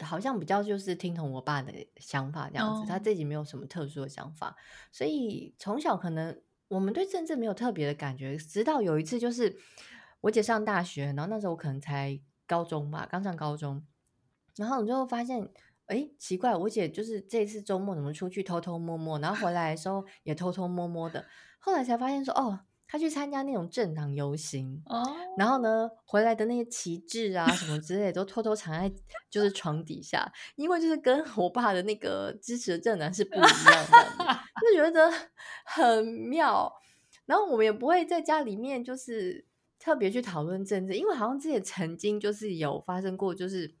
[0.00, 2.88] 好像比较就是听从我爸的想法这样子，oh.
[2.88, 4.56] 他自己没有什么特殊的想法，
[4.90, 9.56] 所以从小可能我们对政治没有特别的感觉，直到有一次就是
[10.22, 13.84] 我姐上大学，然后那时候我可能才高中吧，刚上高中，
[14.56, 15.48] 然后你就发现，
[15.86, 21.24] 哎，奇怪，我姐就是这次周末怎么出去偷偷摸摸，然后回来的时候也偷偷摸摸的，
[21.64, 22.60] 后来才发现说，哦。
[22.86, 25.08] 他去参加那种政党游行，oh.
[25.36, 28.94] 然后呢，回来的那些旗帜啊什么之类的都偷偷藏在
[29.28, 33.48] 就是床底下，因为就是跟我爸的那个支持的政党是不一样
[33.90, 34.24] 的，
[34.62, 35.10] 就觉得
[35.64, 36.72] 很妙。
[37.24, 39.44] 然后我们也不会在家里面就是
[39.80, 43.74] 特别去讨论政治，因为好像之前曾经就是有发生过，就是。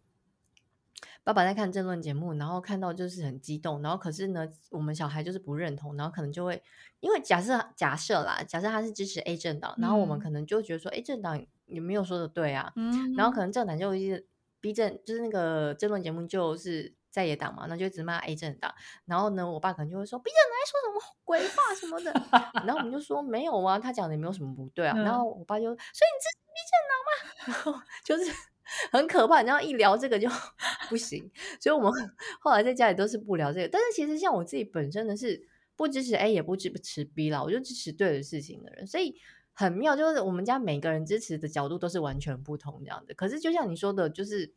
[1.24, 6.62] 爸爸在看政论节目，然后看到就是很激动，然后可是呢，我们小孩就是不认同，然后可能就会
[7.00, 14.26] 因为假设假设啦，假设他是支持 A 政党，然后我们可能就觉得说，A 政党也没有说的对啊，嗯，然后可能政党就一直
[14.60, 18.74] B 政，就是那个政论节目就是在野党嘛，那就一直骂 A 政党，
[19.06, 22.12] 然后呢，我爸可能就会说 B 政党在说什么鬼话什么的，
[22.66, 27.08] 然后我们就说没有啊，他讲的也没有什么不对啊，然后我爸就说，所以你支持 B 政党吗？
[27.48, 28.53] 然后就是。
[28.90, 30.28] 很可怕，然后一聊这个就
[30.88, 31.92] 不行，所以我们
[32.40, 33.68] 后来在家里都是不聊这个。
[33.68, 35.46] 但是其实像我自己本身的是
[35.76, 39.16] 不支持 A 也不支持 B 啦，我就支持对的事情的人，所以
[39.52, 43.14] 很妙，就是我们家每个人支持的角度都是完全不同这样的。
[43.14, 44.52] 可是就像你说的，就是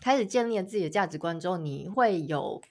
[0.00, 2.62] 开始建立了自己的价值观之后，你会有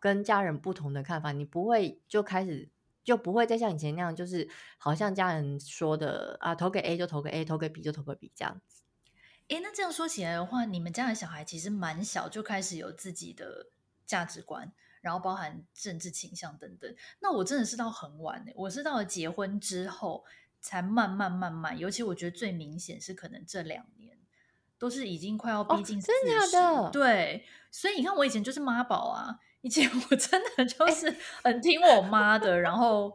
[0.00, 2.68] 跟家人不同的看法，你不会就开始
[3.02, 8.83] 就不会再像以前那样，就是好像家人说的啊，投给 A 就投给 A，投给 B 就投给 B 这样子。
[9.48, 13.66] 诶，那这样说起来的话，你们家的小孩其实蛮小就开始有自己的
[14.06, 16.94] 价值观，然后包含政治倾向等等。
[17.20, 20.24] 那我真的是到很晚，我是到了结婚之后
[20.60, 24.16] 才慢慢慢慢，尤其我觉得最明显是可能这两年
[24.78, 26.90] 都是已经快要逼近四十，哦，真的假的？
[26.90, 33.14] 对，所以你看我以前就是妈宝啊，以前我真的就是很听我妈的，然后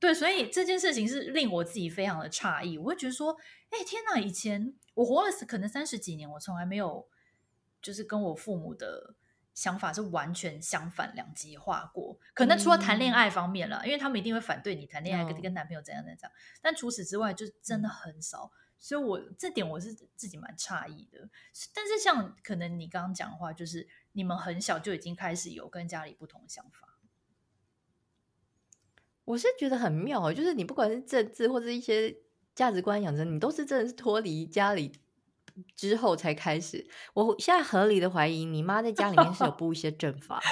[0.00, 3.36] 对，所以这件事情是令我自己非常的诧异，我会觉得说，
[3.70, 4.74] 哎，天哪，以前。
[4.98, 7.08] 我活了可能三十几年，我从来没有
[7.80, 9.14] 就是跟我父母的
[9.54, 12.18] 想法是完全相反两极化过。
[12.34, 16.32] 可能除了谈恋爱方面了，嗯、因为他们一定会反对你谈恋爱跟跟男朋友怎样怎样。
[16.60, 18.50] 但除此之外，就真的很少。
[18.80, 21.30] 所以我这点我是自己蛮诧异的。
[21.72, 26.87] 但是像可能你刚刚讲的话，就是你们很小就已经开始有跟家里不同的想法。
[29.28, 32.16] 我是觉得很妙，就是你不管是政治或者一些。
[32.54, 34.90] 价值观养成，你都是真的是脱离家里
[35.76, 36.84] 之后才开始。
[37.14, 40.42] 我现在合理的怀疑，你妈在家里面是有布一些阵法，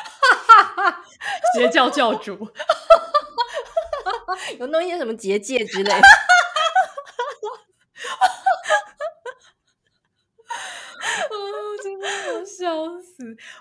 [1.59, 2.49] 邪教教主，
[4.61, 6.01] 有弄一些什么结界之类的。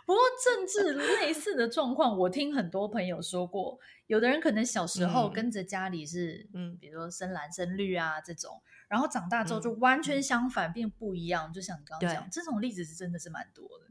[0.06, 3.80] 不过政治类似的状况，我听很多朋友说过。
[4.08, 11.52] 有的人可能小时候跟着家里是，嗯，比如说深蓝深绿啊这种，然后长大之后就完全相反，变不一样。
[11.52, 13.86] 就像你刚刚讲，这种例子是真的是蛮多的。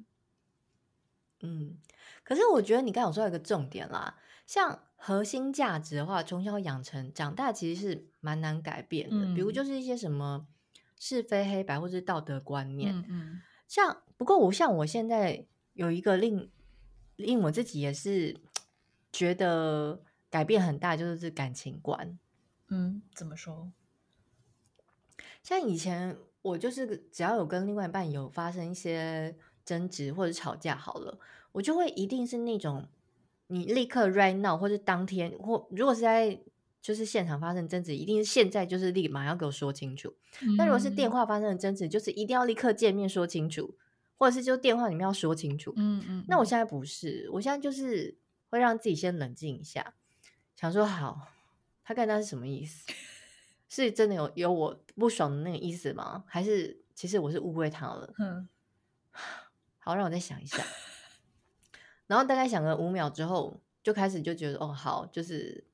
[1.40, 1.78] 嗯，
[2.22, 9.34] 可是我觉得你刚刚有说到一个重点啦，像核心价值的话，从小养成，长大其实是蛮难改变的。
[9.34, 10.46] 比如就是一些什么
[10.96, 12.96] 是非黑白，或是道德观念。
[12.96, 13.42] 嗯嗯。
[13.66, 16.50] 像不过我像我现在有一个令
[17.16, 18.36] 令我自己也是
[19.12, 22.18] 觉得改变很大，就是这感情观。
[22.68, 23.70] 嗯，怎么说？
[25.42, 31.18] 像以前我就是只要有跟另外一半有发生一些争执或者吵架好了，
[31.52, 32.88] 我就会一定是那种
[33.48, 36.40] 你立刻 right now 或者当天或如果是在
[36.80, 40.14] 就是现场发生争执，一定是现在就是立马要给我说清楚。
[40.56, 43.74] 那、嗯、如果是电话发生的争执，就是一定要立刻见面说清楚，
[44.16, 45.72] 或者是就电话里面要说清楚。
[45.76, 46.24] 嗯嗯，嗯。
[46.28, 48.16] 那我现在不是，我现在就是
[48.48, 49.94] 会让自己先冷静一下，
[50.56, 51.28] 想说好，
[51.84, 52.92] 他刚才是什么意思？
[53.68, 56.24] 是真的有有我不爽的那个意思吗？
[56.28, 58.14] 还是其实我是误会他了？
[58.18, 58.48] 嗯。
[59.78, 60.64] 好，让我再想一下。
[62.06, 65.66] 然后大概想了五秒之后，就开始就觉得哦，好，就是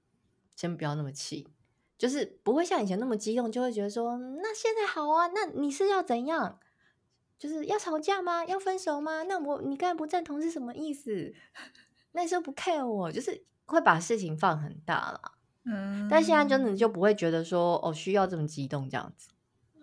[0.57, 1.49] 先不要那么气。
[1.99, 6.59] 就是不会像以前那么激动，就会觉得说，那现在好啊，那你是要怎样？
[7.41, 8.45] 就是要吵架吗？
[8.45, 9.23] 要分手吗？
[9.23, 11.35] 那我你刚才不赞同是什么意思？
[12.13, 15.33] 那时候不 care 我，就是会把事情放很大了。
[15.65, 19.31] 嗯，但现在真的就不会觉得说哦，需要这么激动这样子。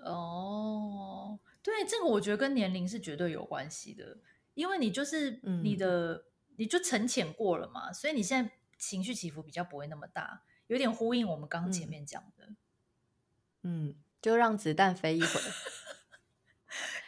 [0.03, 4.17] 哦，对，这个我觉得跟年龄是绝对有关系的，
[4.53, 6.23] 因为你就是你的，嗯、
[6.57, 10.43] 你就沉潜过了嘛，所以你现在情绪起伏比较不会那么大。
[10.67, 12.45] 有点呼应我们刚刚前面讲的，
[13.63, 15.43] 嗯，嗯，就让子弹飞一会儿，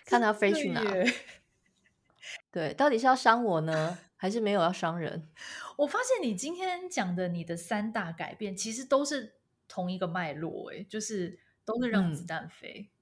[0.10, 0.82] 看它飞去哪。
[2.52, 5.30] 对，到底是要伤我呢，还是没有要伤人？
[5.78, 9.36] 我发现你今天讲的你的三大改变，其实都是
[9.68, 12.90] 同一个脉络，哎，就是都是让子弹飞。
[12.90, 12.98] 嗯、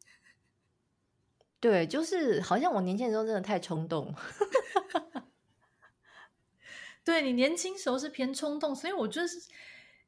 [1.62, 4.14] 对，就是好像我年轻的时候真的太冲动。
[7.06, 9.50] 对，你年轻时候是偏冲动，所以我就是，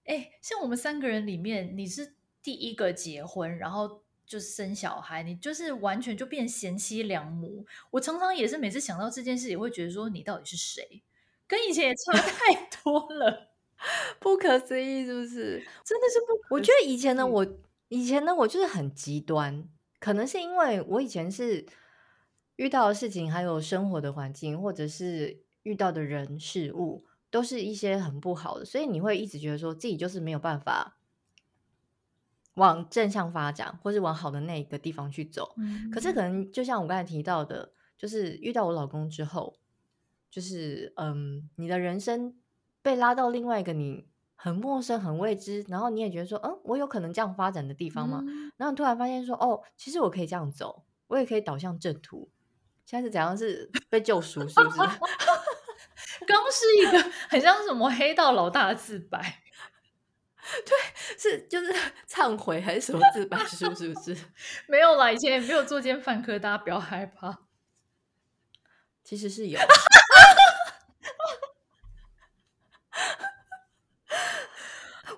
[0.04, 7.66] 哎，像我们三个人里面，你是第一个结婚，然后就是生小孩，你就是完全就变贤妻良母。
[7.92, 11.04] 我常常也是每次想到这件事，也会觉得说，你到底是谁？
[11.48, 13.50] 跟以前也差太多了，
[14.22, 15.62] 不可思议，是不是？
[15.84, 16.56] 真的是不？
[16.56, 17.46] 我觉得以前的我，
[17.90, 19.68] 以前的我就是很极端，
[20.00, 21.66] 可能是因为我以前是
[22.56, 25.44] 遇到的事情，还有生活的环境，或者是。
[25.64, 30.98] 遇到的人事物都是一些很不好的，所以你会一直觉得说自己就是没有办法
[32.60, 35.56] 往正向发展，或是往好的那一个地方去走。
[35.58, 35.90] 嗯。
[35.90, 39.58] 可是可能就像我刚才提到的，就是遇到我老公之后，
[40.30, 42.36] 就是嗯，你的人生
[42.84, 44.06] 被拉到另外一个你
[44.36, 48.22] 很陌生、很未知，然后你也觉得说，嗯，我有可能这样发展的地方吗？
[48.28, 48.52] 嗯。
[48.58, 52.30] 然后你突然发现说，哦，其实我可以这样走，我也可以导向正途。
[52.86, 53.38] 现在是怎样？
[53.38, 54.78] 是被救赎，是不是？
[56.28, 59.42] 刚是一个很像什么黑道老大的自白，
[60.66, 60.78] 对，
[61.18, 61.74] 是就是
[62.10, 63.74] 忏悔还是什么自白书？
[63.76, 64.18] 是不是？
[64.68, 67.40] 没有啦，以前也没有作奸犯科，大家不要害怕。
[69.04, 69.60] 其实是有，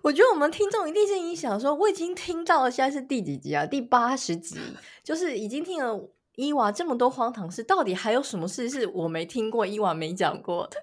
[0.01, 3.65] 我觉得我们听众一定是你想说，我已经听到了，现在是第几集啊？
[3.65, 4.59] 第八十集，
[5.03, 6.09] 就是已经听了。
[6.35, 9.65] 伊娃这么多荒唐事，到底还有什么事是我没听过？
[9.67, 10.81] 伊娃没讲过的？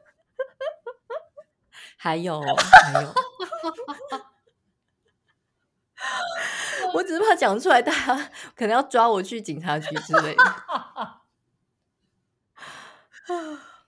[1.97, 3.15] 还有，还有，
[6.99, 10.45] 我只是怕讲出来，大家可能要抓我去警察局之类的。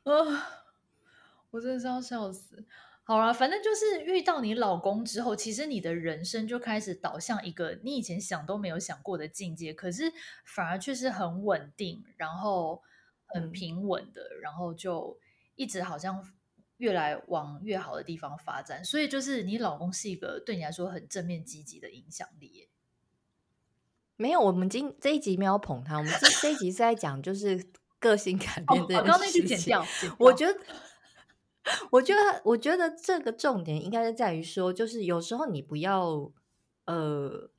[0.05, 0.57] 啊
[1.51, 2.65] 我真的是要笑死。
[3.03, 10.13] 好了，反正就是遇到你老公之后，其实你的人生就开始导向一个你以前想都没有想过的境界，可是
[10.45, 12.81] 反而却是很稳定，然后
[13.27, 15.19] 很平稳的，嗯、然后就
[15.57, 16.25] 一直好像
[16.77, 18.85] 越来往越好的地方发展。
[18.85, 22.69] 所以就是你老公是一个对你来说很正面积极的影响力。
[24.21, 27.65] 没有，我们今这一集没有捧他，我们这这一集是在讲就是
[27.99, 28.97] 个性改变这件事情。
[28.99, 29.87] 我刚刚那句剪掉，
[30.19, 30.55] 我觉得。
[31.91, 36.33] 我觉得，我觉得这个重点应该是在于说，就是有时候你不要，
[36.87, 37.51] 呃，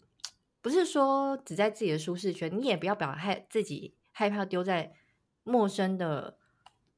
[0.59, 4.91] 不是说只在自己的舒适圈，你也不要表害自己害怕丢在
[5.43, 6.35] 陌生的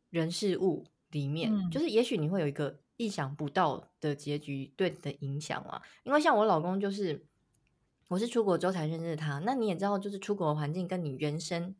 [0.09, 1.53] 人事物里面。
[1.53, 5.81] 嗯、就是也许你会有一个意想不到的结局对你的影响啊。
[6.03, 7.25] 因为像我老公，就是
[8.07, 11.75] 我是出国之后才认识他，那你也知道，就是出国的环境跟你原生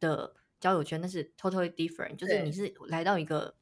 [0.00, 3.54] 的交友圈那是 totally different，就是你是来到一个。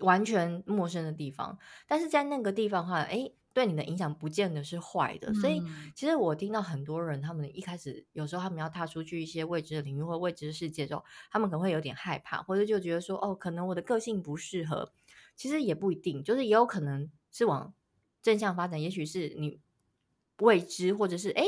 [0.00, 5.32] 完全陌生的地方，但是在那个地方的话，哎，对你的影响不见得是坏的。
[5.32, 5.60] 嗯、所以，
[5.92, 14.92] 其实我听到很多人，他们一开始有时候他们要踏出去一些未知的领域或未知的世界之后，他们可能会有点害怕，或者就觉得说，哦，可能我的个性不适合。
[15.34, 17.74] 其实也不一定，就是也有可能是往
[18.22, 18.80] 正向发展。
[18.80, 19.58] 也许是你
[20.38, 21.44] 未知，或者是哎，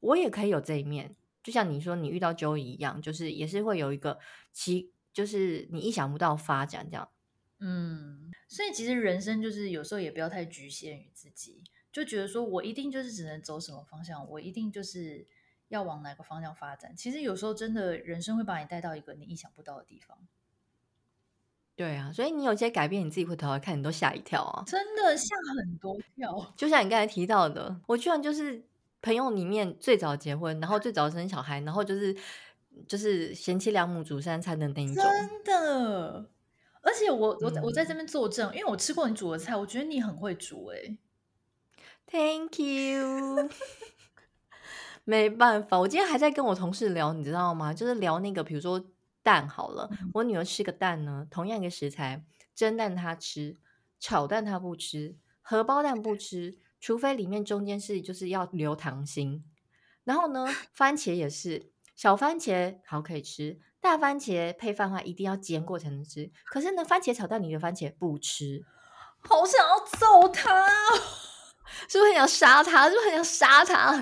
[0.00, 1.16] 我也可以有这一面。
[1.42, 4.18] 就像你说，你遇到 Joey 一样，就是也是会有一个
[4.52, 7.08] 其，就是你意想不到发展这样。
[7.58, 11.62] 嗯，所以其实人生就是有时候也不要太局限于自己，
[11.92, 15.26] 就觉得说我一定就是只能走什么方向，我一定就是
[15.68, 16.96] 要往哪个方向发展。
[16.96, 20.18] 其实有时候真的人生会把你带到一个你意想不到的地方。
[21.82, 24.62] 对啊，所以你有些改变，你自己回头来看，你都吓一跳啊！
[24.64, 26.52] 真的吓很多跳。
[26.56, 28.62] 就像你刚才提到的，我居然就是
[29.00, 32.16] 朋友里面最早结婚，然后最早生小孩，然后就是
[32.86, 36.24] 就是贤妻良母煮三餐的那一种，真的。
[36.82, 40.98] 而且我我我在这边作证，嗯，因为我吃过你煮的菜，我觉得你很会煮哎，欸。
[42.06, 43.48] Thank you。
[45.02, 47.74] 没办法，我今天还在跟我同事聊，你知道吗？
[47.74, 48.80] 就是聊那个，比如说
[49.22, 53.56] 蛋好了，嗯，我女儿吃个蛋呢，同样一个食材，蒸蛋她吃，
[54.00, 59.44] 炒蛋她不吃，荷包蛋不吃，除非里面中间是就是要留糖心。
[60.04, 63.60] 然后呢， 番茄也是，小番茄好可以吃。
[63.80, 66.30] 大番茄配饭的话，一定要煎过才能吃。
[66.44, 68.64] 可是呢，番茄炒蛋里的番茄不吃，
[69.20, 70.68] 好想要揍他，
[71.88, 72.88] 是不是很想杀他？
[72.88, 73.92] 是不是很想杀他？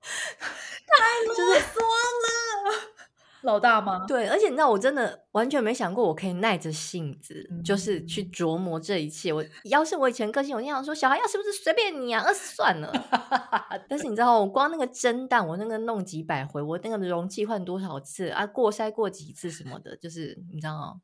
[0.00, 0.96] 太
[1.26, 2.99] 啰嗦了。
[3.42, 4.04] 老大吗？
[4.06, 9.32] 对，而且你知道，我真的完全没想过，我可以耐着性子，嗯、就是去琢磨这一切。
[9.32, 12.92] 我要是我以前个性，我经常说，小孩要是不是随便你啊，饿死算了。
[13.88, 21.00] 但是你知道，我光那个蒸蛋，我那个弄几百回，我那个容器换多少次啊，过筛过几次什么的，就是你知道，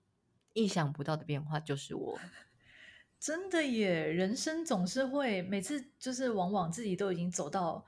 [0.52, 2.18] 意想不到的变化就是我。
[3.18, 7.82] 真的耶，人生总是会每次就是往往自己都已经走到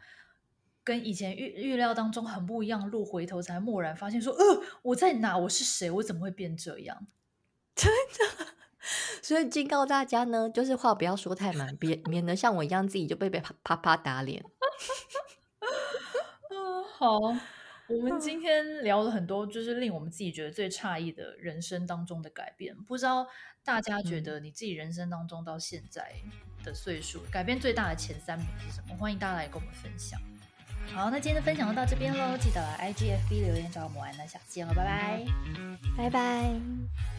[0.89, 5.36] 跟以前预预料当中很不一样的路，回头才蓦然发现说，呃，我在哪？
[5.36, 5.91] 我是谁？
[5.91, 7.07] 我怎么会变这样？
[7.74, 8.47] 真的。
[9.20, 14.41] 所以警告大家呢，就是话不要说太满，别免得像我一样自己就被被啪啪啪打脸。
[16.49, 22.74] 嗯，好，我们今天聊了很多，就是令我们自己觉得最诧异的人生当中的改变。
[22.74, 23.28] 不知道
[23.62, 26.14] 大家觉得你自己人生当中到现在
[26.64, 28.97] 的岁数，改变最大的前三名是什么？
[28.97, 30.18] 欢迎大家来跟我们分享。
[30.95, 35.24] 好，那今天的分享就到这边喽，记得来 IGFB 留言找我们玩，那下次见了，拜拜，
[35.97, 37.17] 拜拜。